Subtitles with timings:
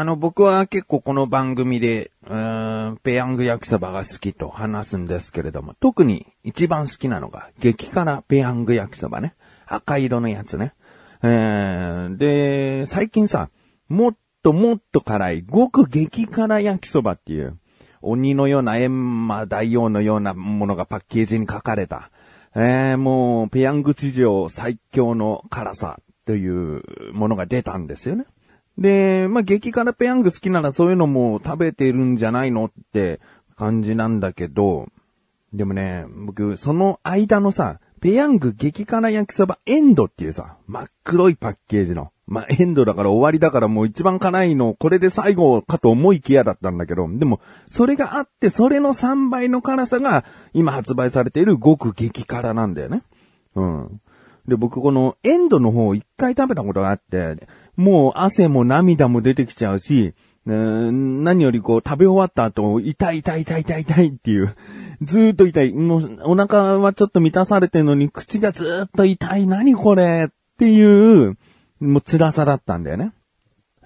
[0.00, 9.34] あの、僕は結構この番組で、うーん、ペヤング焼きそばが好きと話すんですけれども、特に一番好きなのが、激辛ペヤング焼きそばね。
[9.66, 10.72] 赤色のやつね。
[11.22, 13.50] えー、で、最近さ、
[13.90, 17.58] もっともっと辛い、極激辛焼きそばっていう、
[18.00, 22.10] 鬼のような閻魔大王のようなものがパッケージに書かれた、
[22.54, 28.24] えー、もう、ペヤング史上最強の辛さというものが出たんですよね。
[28.80, 33.20] で、まあ、激辛ペヤング好きならそういうのも食べてるんじゃないのって
[33.56, 34.88] 感じなんだけど、
[35.52, 42.10] でもね、僕、その間のさ、ペヤング激辛焼きそばエンドっていうさ、真っ黒いパッケージの。
[42.26, 53.02] まあ、エンドだから終わりだからもう一番辛いの、これで最後かと思いきやだったんだけど、でも、それがあって、それの3倍の辛さが、今発売されている極激辛なんだよね。
[53.56, 54.00] うん。
[54.46, 57.48] で、僕このエンドの方を一回食べたことがあって、
[57.80, 60.14] もう汗も涙も出てきちゃうし、
[60.44, 64.54] 何よりこう食べ終わった後、痛い痛い痛い痛い痛いっていう、
[65.00, 65.72] ずーっと痛い。
[65.72, 69.46] もうお腹はちょっと満たされてるのに口がずーっと痛い。
[69.46, 71.38] 何これっていう、
[71.80, 73.14] もう辛さだったんだよね。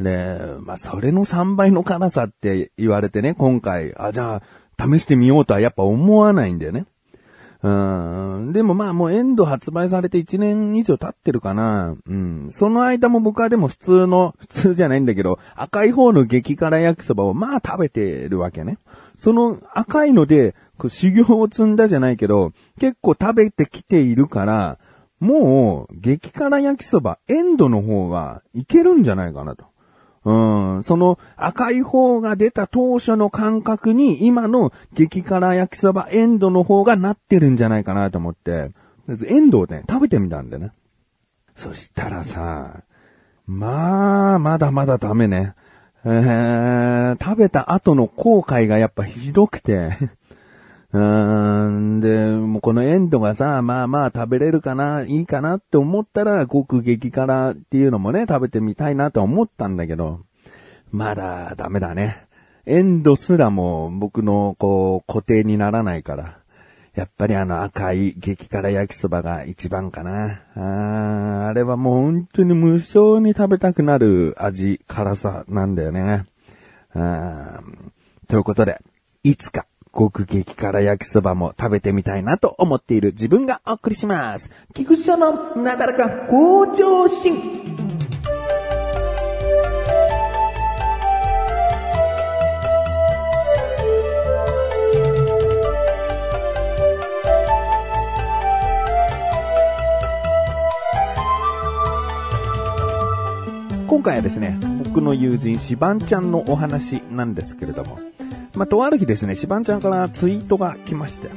[0.00, 4.42] で、まあ、それの3倍の辛さって言われてね、今回、あ、じゃ
[4.76, 6.86] あ、試してみようとはやっぱ思わないんだよね。
[7.64, 7.68] う
[8.50, 8.52] ん。
[8.52, 11.96] でもまあもうエンド発売されて1年以上経ってるかな。
[12.06, 12.48] うん。
[12.50, 18.76] その間も僕はでも普通の、普通じゃないんだけど、赤い方の激辛焼きそばをまあ食べてるわけね。
[19.16, 20.54] その赤いので、
[20.88, 24.78] 修行を積んだじゃないけど、結構食べてきているから、
[25.18, 29.64] もう、激辛焼きそば、エンドの方はいけるんじゃないかなと。
[30.24, 38.70] うん、その赤い方が出た当初の感覚に今の激辛焼きそばエンドの方がなってるんじゃないかなと思って、
[39.26, 40.72] エンドをね、食べてみたんだね。
[41.56, 42.82] そしたらさ、
[43.46, 45.54] まあ、まだまだダメね。
[46.06, 49.90] えー、食べた後の後悔がやっぱひどくて
[50.92, 52.28] うーん、で、
[52.64, 60.20] このエンドがさ、まあまあ食べれるかな、いいかなって思ったら、極激辛っていうのもね、食べてみたいなと思ったんだけど、
[60.90, 62.24] まだダメだね。
[62.64, 66.38] エンドすらも僕のこう固定にならないから。
[66.94, 70.40] やっぱりあの赤い激辛焼きそばが一番かな。
[70.56, 76.24] ああれはもう本当に無性に食べたくなる味、辛さなんだよね。
[76.94, 77.60] あ
[78.26, 78.80] ということで、
[79.22, 79.66] いつか
[79.96, 84.50] 極激辛焼きそばも食べてみたいなと思っている自分がお送りします。
[84.74, 87.74] 菊池のなだらか向上心。
[103.86, 107.98] 今回はですね、僕の友人、シバンちゃんのお話なんですけれども、
[108.54, 111.28] まあ、とある日ですね、しばんちゃんからツイートが来まして。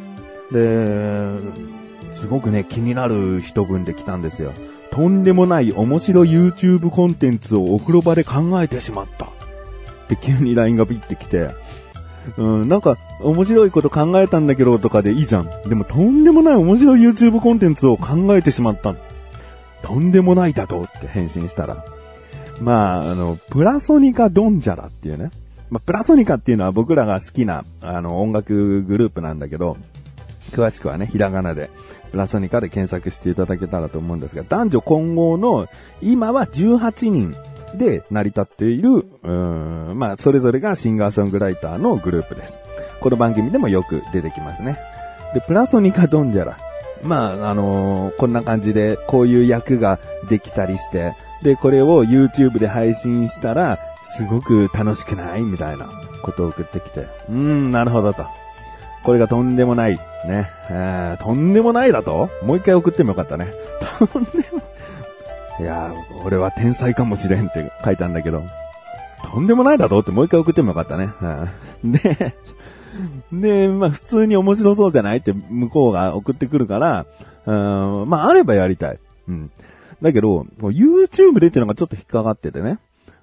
[0.52, 1.34] で、
[2.14, 4.54] すごくね、気になる一文で来たんですよ。
[4.92, 9.26] とんでもない面白 YouTube コンテンツをお風呂場で考えてしまった。
[9.26, 9.30] っ
[10.08, 11.50] て急に LINE がビってきて、
[12.38, 15.50] うん、なんか、面白いこと考えたんだけどとかでいいじゃん。
[15.70, 18.96] でも、とんでもない面白い YouTube コンテンツを考えてしまった。
[19.84, 21.86] とんでもないだとって返信したら。
[22.62, 25.32] まあ、あの、プラソニカドンジャラっていうね。
[25.70, 29.78] まあ、プラソニカっていうのは僕らが好きな、あの、音楽グループなんだけど、
[30.52, 31.70] 詳しくはね、ひらがなで、
[32.12, 35.68] プラソニカで検索していただけたらと思うんですが、男女混合の、
[36.02, 37.36] 今は18人
[37.76, 42.62] で成り立っている、うーん、まあ、それぞれがシンガーソングライターのグループです。
[43.02, 44.78] この番組でもよく出てきますね。
[45.34, 46.58] で、プラソニカドンジャラ。
[47.04, 51.14] まあ、あのー、こんな感じで、こういう役ができたりして、
[51.44, 53.80] で、これを YouTube で配信したら、
[54.16, 55.42] すごく楽しくない？
[55.42, 55.90] みたいな
[56.22, 57.02] ことを送ってきて。
[57.02, 58.26] うーん、なるほどと。
[59.04, 59.98] これがとんでもない。
[60.26, 60.50] ね。
[60.70, 62.30] えー、とんでもないだと？
[62.44, 63.48] もう一回送ってもよかったね。
[64.12, 64.62] とんでも、
[65.60, 68.44] いやー、俺は天才かもしれんって書いたんだけど、
[69.32, 70.00] とんでもないだと？
[70.00, 71.10] ってもう一回送ってもよかったね。
[71.84, 72.36] うん、で、
[73.32, 77.06] で、まあ普通に面白そうじゃないって向こうが送ってくるから、
[77.46, 77.52] う
[78.06, 79.00] ん、まああればやりたい。
[79.30, 79.52] うん。
[80.02, 82.80] だけど、YouTube でっていうのがちょっと引っかかっててね。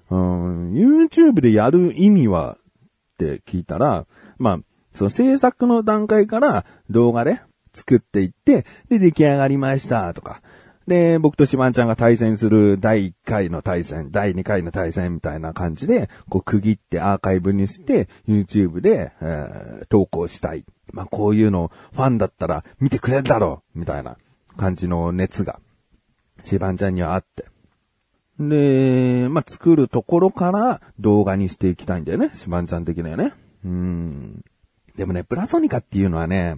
[0.09, 4.05] うん、YouTube でやる意味はって聞いたら、
[4.37, 4.59] まあ、
[4.93, 7.41] その制作の段階から動画で
[7.73, 10.41] 作っていって、で、出来上がりましたとか。
[10.87, 20.63] で、僕とシマンちゃんが対戦する第1回の対戦、第2回の対戦みたいな感じで、こう区切ってアーカイブにして、YouTube で、えー、投稿したい。
[20.93, 24.17] まあ、こういうのファンだったら見てくれるだろうみたいな
[24.57, 25.59] 感じの熱が、
[26.43, 27.45] シバンちゃんにはあって。
[28.39, 32.31] で、まあ、作るところから動画にしていきたいんだよね。
[32.33, 33.33] シバンちゃん的にはね。
[33.63, 34.43] うん。
[34.95, 36.57] でもね、プラソニカっていうのはね、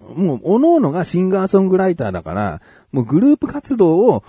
[0.00, 2.60] もう、各々がシンガーソングライターだから、
[2.92, 4.24] もうグループ活動を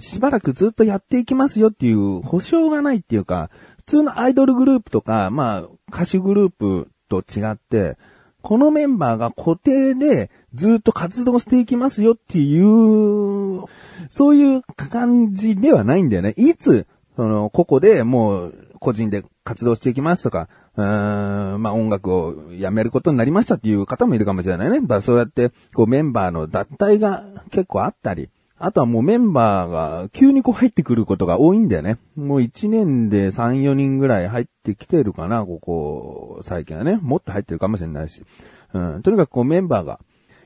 [0.00, 7.96] しばらくずっとやっていきますよっていう保証がないっていうか、普通のアイドルグループとか、まあ、歌手グループと違って、
[8.44, 13.64] このメンバーが固定でずっと活動していきますよっていう、
[14.10, 16.34] そういう感じではないんだよね。
[16.36, 16.86] いつ、
[17.16, 24.82] その、ここでもう個人で活動していきますとか、うーん、まあ音楽をやめることになりましたっていう方もいるかもしれないね。
[24.82, 31.98] だからそうやって、こうメンバーの脱退が結構あったり、あとはもうメンバーが急にこう入ってくることが多いんだよね。
[32.16, 36.98] もう1年で3、4人ぐらい入ってきてるかな、ここ、最近はね。
[37.02, 38.24] もっと入ってるかもしれないし。
[38.72, 39.02] うん。
[39.02, 39.98] とにかくこうメンバーが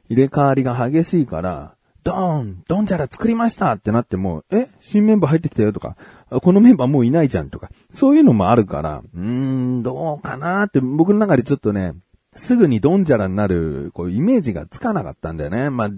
[0.09, 1.75] 入れ替わりが激しいから、
[2.05, 4.69] ドーンドンジャラ作りましたってなっても、え？
[4.81, 5.97] 新メンバー入ってきたよとか、
[6.31, 11.93] このメンバーもういないじゃんとか、そういうのもあるから、うーん、どうかなって僕の中でちょっとね、
[12.35, 15.71] すぐにドンジャラになる、こう、イメージがつかなかったんだよね。
[15.71, 15.91] まあ、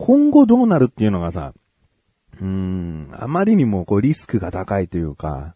[0.00, 1.52] 今後どうなるっていうのがさ、
[2.40, 5.54] うーん、あまりにもこうリスクが高いというか、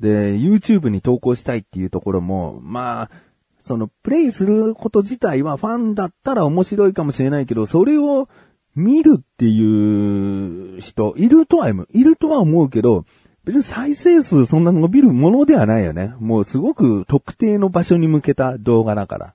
[0.00, 3.10] で、YouTube に投稿したいっていうところも、まあ、
[3.64, 8.28] その、プレイすること自体はファンだったら面白いかもしれないけど、それを
[8.74, 13.06] 見るっていう人、いるとは、いるとは思うけど、
[13.44, 16.14] 別に再生数そんな伸びるものではないよね。
[16.20, 19.34] もうすごく特定の場所に向けた動画だから。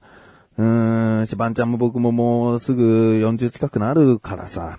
[0.62, 4.78] うーん、しばんちゃんも僕ももうすぐ40近くなるからさ、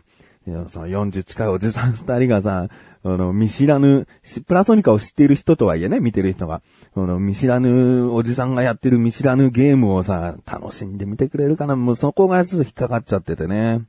[0.69, 2.69] その40近いおじさん二人がさ、
[3.05, 4.07] あの、見知らぬ、
[4.47, 6.63] プラソニカを知っている人とはいえね、見てる人が、
[6.95, 13.83] あの、見知らぬおじさんがやってる見知らぬゲームをさ、楽しんでみてくれるかな、もうそこがちょっと引っかかっちゃっててね。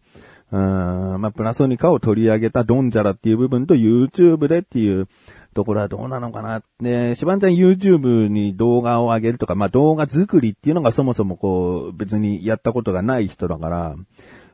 [0.53, 5.07] うん、まあ、プラソニカを取り上げたドンジャラっていう部分と YouTube でっていう
[5.55, 6.61] ところはどうなのかな。
[6.79, 13.95] で、しばんちゃん YouTube に動画を上げるとか、まあ、動画作りっていうのがそもそもこう、別にやったことがない人だから、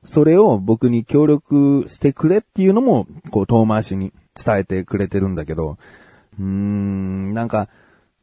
[0.06, 5.78] それを僕に協力してくれっていうのも、こう、遠回しに伝えてくれてるんだけど、
[6.40, 7.68] うーん、なんか、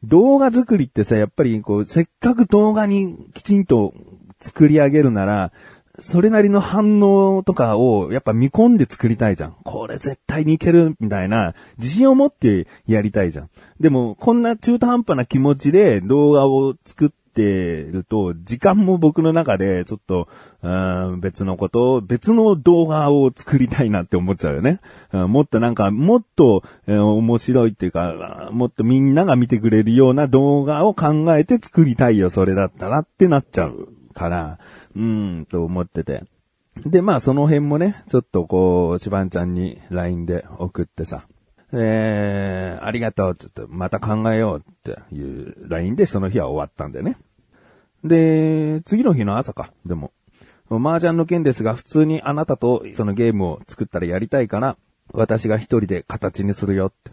[0.03, 3.93] 動画作りってさ、やっぱりこう、せっかく動画にきちんと
[4.39, 5.51] 作り上げるなら、
[5.99, 9.55] それなりの反応とかをやっぱ見込んで作りたいじゃん。
[9.63, 13.49] これ絶対にいけるみたいな自信を持ってやりたいじゃん。
[13.79, 17.17] でもこんな中途半端な気持ちで動画を作って
[17.91, 20.27] ると時間も僕の中でちょっと
[21.19, 24.79] 別のこと、別の動画を作りたいなって思っちゃうよね。
[25.11, 34.59] もっとなんか、もっと、面白いっていうか、もっとみんなが見てくれるような動画を考えて作りたいよ、それだったらってなっちゃうから、
[34.95, 36.23] うーん、と思ってて。
[36.85, 41.27] で、まあその辺もね、ちょっとこう、しばんちゃんに LINE で送ってさ、
[41.73, 47.17] えー、ありがとうって言って、また考えようっていう LINE でその日は終わったんでね。
[48.03, 50.11] で、次の日の朝か、でも、
[50.69, 54.77] 麻雀の件ですが、普通にあなたとそのゲームを作ったらやりたいから、
[55.13, 57.11] 私が一人で形にするよって。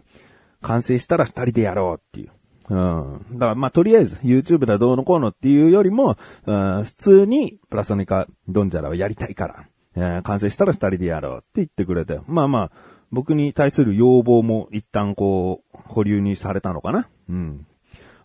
[0.61, 2.31] 完成したら二人でやろうっていう。
[2.69, 3.25] うん。
[3.33, 12.19] だからまあとりあえず YouTube だどうのこうのっていうよりも、うん、普通にプラソニカドンジャラをやりたいから、えー、完成したら二人でやろうって言ってくれて。
[12.27, 12.71] まあまあ、
[13.11, 17.07] 僕に対する要望も一旦こう、保留にされたのかな。
[17.29, 17.67] うん。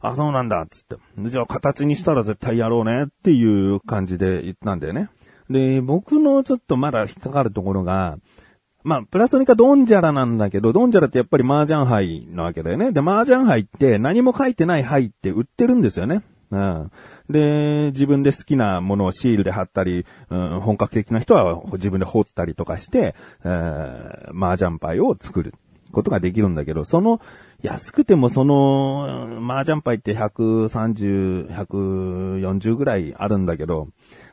[0.00, 0.96] あ、そうなんだ、っつって。
[1.28, 5.10] じゃあ形にしたら絶対やろうねっていう感じで言ったんだよね。
[5.50, 8.18] で、僕のちょっとまだ引っかかるところが、
[8.82, 12.92] まあ、プラストニカドンジャラなんだけど、ドンジャラってやっぱり麻雀杯なわけだよね。
[12.92, 16.22] で、麻雀杯って何も書いてない杯って売ってるんですよね。
[16.50, 16.90] うん。
[17.28, 25.54] で、自分で好きなものをシールで貼ったり、うん、本格的な人は自分で彫ったりとかして、えー、麻雀牌を作る
[25.92, 27.20] ことができるんだけど、その、
[27.62, 33.88] 安くてもその、麻雀牌って130、140ぐらいあるんだけど、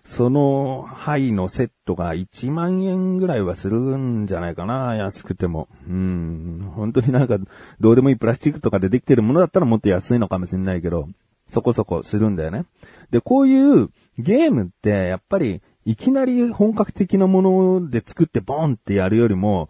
[0.07, 5.67] その牌のセットが1万円ぐらいはするんじゃないかな、安くても。
[5.85, 6.71] うん。
[6.75, 7.37] 本当になんか、
[7.81, 11.09] どうでもいいプラスチックとかでできてるものだったらもっと安いのかもしれないけど、
[11.47, 12.63] そこそこするんだよね。
[13.11, 19.69] で、こういうゲームって、やっぱり、いきなり本格的なもので作ってボンってやるよりも、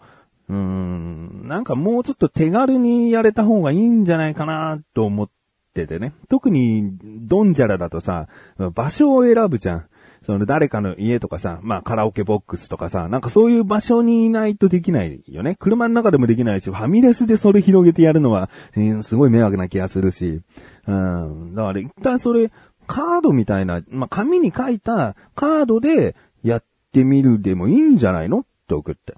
[0.50, 5.30] うーん、なんかもうちょっと手軽にやれた方がいいんじゃないかなと思っ
[5.74, 6.14] ててね。
[6.30, 6.96] 特に、
[7.28, 8.28] ドンジャラだとさ、
[8.76, 9.86] 場所を選ぶじゃん。
[10.24, 15.56] その誰かの家とかさ、まあカラオケボックスとかさ、なんかそういう場所にいないとできないよね。
[15.60, 20.42] 車の中でもできないし、ファミレスでそれ広げてやるのは、えー、すごい迷惑な気がするし。
[20.88, 21.56] うん。
[21.56, 22.50] だから一旦それ、
[22.88, 28.40] カードみたいな、まあ紙に書いたカードでやってみるでもいいんじゃないの？
[28.40, 29.16] って送って。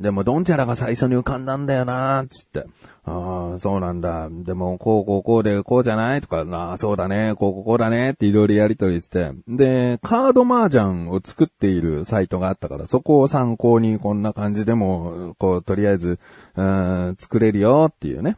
[0.00, 2.66] でも、ドンチャラが最初に浮かんだんだよなつって。
[3.04, 4.28] ああ、そうなんだ。
[4.30, 6.20] でも、こう、こう、こうで、こうじゃない？
[6.20, 9.32] とか、ああ、そうだね、こう、こう、こうだねっていろいろやりとりして。
[9.48, 16.18] で、カードマージャンを作っているサイトがあったから、そこを参考にこんな感じでも、こう、とりあえず、
[16.54, 18.36] うん、作れるよっていうね。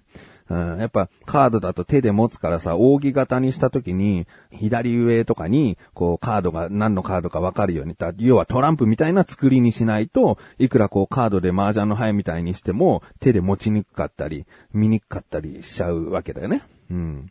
[0.50, 16.62] うん、やっぱカードだと手で持つからさ、扇形にした時に、左上とかに、こうカードが何のカードかわかるように、要はトランプみたいな作りにしないと、いくらこうカードで麻雀の牌みたいにしても、手で持ちにくかったり、見にくかったりしちゃうわけだよね。
[16.90, 17.30] うん。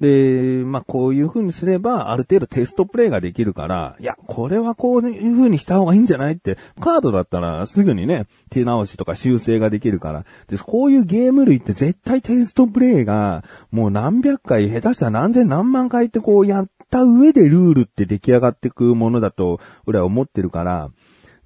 [0.00, 10.24] で、まあ、こういう風にすれば、ある程度テストプレイができるから、いや、これはこういう風にした方がいいんじゃないって、カードだったらすぐにね、手直しとか修正ができるから。
[10.48, 20.90] で、こういうゲーム類って絶対テストプレイが、もう何百回、下手したら何千何万回ってこうやった上でルールって出来上がってくものだと、俺は思ってるから、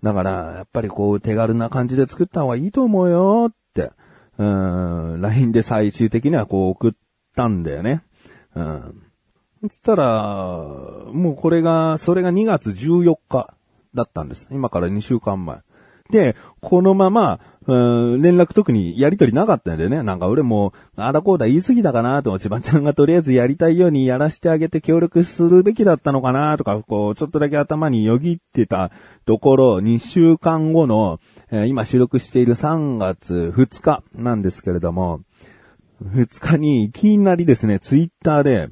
[0.02, 3.92] だから、やっぱりこう手軽な感じで作った方がいいと思うよって、
[4.38, 6.92] うん、LINE で最終的にはこう送っ
[7.36, 8.02] たんだよね。
[8.54, 9.02] うん。
[9.62, 10.54] そしたら、
[11.12, 13.54] もうこれが、それが2月14日
[13.94, 14.48] だったんです。
[14.50, 15.58] 今から2週間前。
[16.10, 20.02] で、このまま、うん、連絡特にやりとりなかったんだよね。
[20.02, 28.90] なんか俺も、あだこうだ言い過ぎだかなと、千葉ちゃんがとりあえずやりたいようにやらせてあげて協力するべきだったのかなとか、こう、ちょっとだけ頭によぎってた
[29.26, 35.20] ところ、2週間後の、えー、今収録している3月2日なんですけれども、
[36.04, 38.68] 2日にいきなりですね、ツイッターで、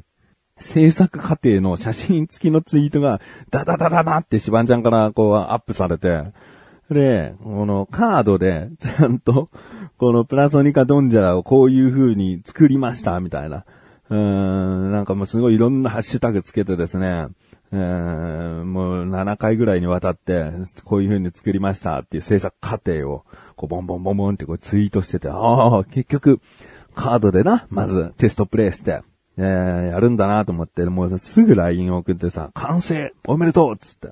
[0.60, 3.20] 制作過程の写真付きのツイートが、
[3.50, 6.32] ダダダダダってシバンちゃんからこうアップされて、
[6.90, 9.50] で、このカードで、ちゃんと、
[9.98, 13.64] このプラソニカドンジャラをこういう風に作りました、みたいな。
[14.10, 17.26] うーん、なんかもうすごいいろんなハッシュタグつけてですね、
[17.70, 20.50] えー、もう7回ぐらいにわたって、
[20.84, 23.24] こういう風に作りましたっていう制作過程を、
[23.56, 26.40] こうボンボンボンボンってこうツイートしてて、ああ、結局、
[26.98, 29.02] カードでな、まずテストプレイして、
[29.36, 34.08] えー、やるんだなと思って、もうすぐ LINE 送ってさ、完成おめでとうつって。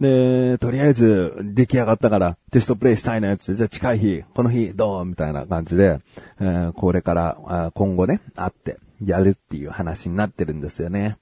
[0.00, 5.98] で、とりあえず出来上がったからテストプレイしたいなやつ、じゃあ近い日、この日どうみたいな感じで、
[6.40, 11.18] えー、これから今後ね、会ってやるっていう話になってるんですよね。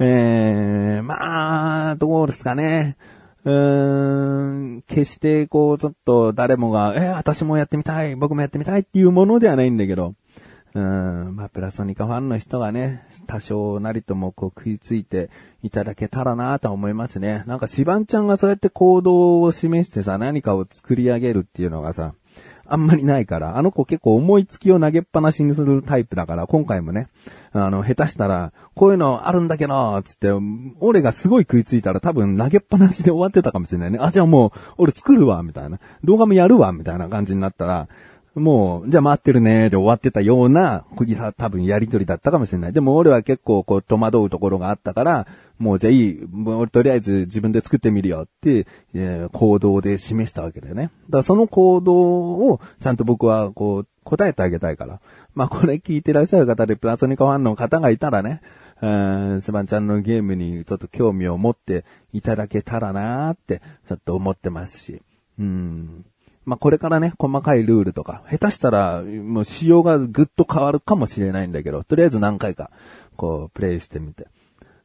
[0.00, 2.96] えー、まあ、どうですかね。
[3.44, 10.14] うーん、決してこう、ちょっと誰もが、えー、私もやってみたい、僕もやってみたいっていうものではないんだけど、
[10.74, 15.28] うん、まあ、プラソニカファンの人がね、多少なりともこう食いついて
[15.62, 17.44] いただけたらなと思いますね。
[17.46, 22.14] なんかシバンちゃんがそうやって行動を示してさ、何かを作り上げるっていうのがさ、
[22.64, 27.08] あんまりないから、あの子結構思いつきを投げっぱなしにするタイプだから、今回もね、
[27.52, 30.30] あの、下手したら、こういうのあるんだけど、つって、
[30.80, 33.98] 俺がすごい食いついたら多分投げっぱなしで終わってたかもしれないね。
[34.00, 35.80] あ、じゃあもう、俺作るわ、みたいな。
[36.02, 37.88] 動画もやるわ、みたいな感じになったら、
[38.34, 40.84] もう、じゃあ待ってるねで終わってたような、
[41.36, 42.72] 多分やりとりだったかもしれない。
[42.72, 45.26] でも俺は結構こう戸惑うところがあったから、
[45.58, 50.84] もうじゃあいい、もうとりあえず自分で作ってみるよって、えー、行動で示したわけだよね。
[50.84, 55.00] だからその行動をちゃんと僕はこう答えてあげたいから。
[55.34, 58.40] まあこれ聞いてらっしゃる方でプラソニカファンの方がいたらね、
[58.80, 58.88] う
[59.36, 65.02] ん、セバンちゃんのゲームにちょっと興味を持っていただけたらなーって、ちょっと思ってますし。
[65.38, 66.04] うん。
[66.44, 72.70] まあ、これからね、細かいルールとか、下手したら、もう仕様がぐっと変わるかもしれないんだけど、とりあえず何回か、
[73.16, 74.26] こう、プレイしてみて、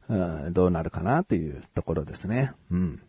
[0.08, 2.52] うん、どうなるかなというところですね。
[2.70, 3.02] うん。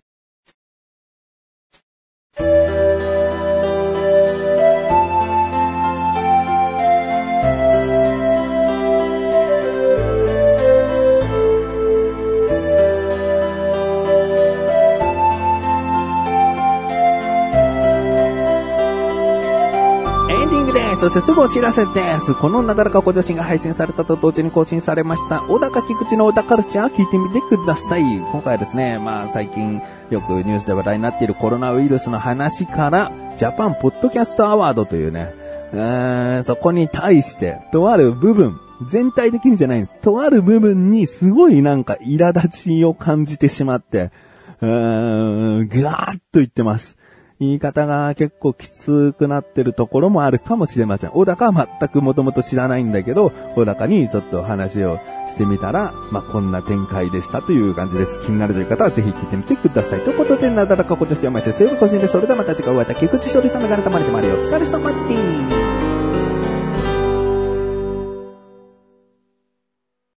[21.00, 22.34] そしてすぐお知らせです。
[22.36, 28.02] このなだらか小写真が配信されたと同時に更新されました、小高菊池の小田カルチャー聞いてみてください。
[28.02, 35.34] 今回はですね、まあ最近よくニュースで話題になっているコロナウイルスの話から、ジャパンポッドキャストアワードというね、
[35.72, 39.98] うーそこに対して、とある部分、全体的にじゃないんです。
[40.02, 44.12] とある部分にすごいなんか苛立ちを感じてしまって、
[44.60, 46.99] うーん、ぐわーっと言ってます。
[47.40, 51.12] 言い方が結構きつくなってるところもあるかもしれません。
[51.12, 58.20] 小高は全くもともと知らないんだけど、小高にちょっと話をしてみたら、まあ、こんな展開でしたという感じです。
[58.22, 60.02] 気になるという方はぜひ聞いてみてください。
[60.02, 65.69] ということで、なだらかこちゃしやまいせ、ーブ更新で、それではまた次回お会いいた菊池勝利さんがれたまりでまりお疲れ様です。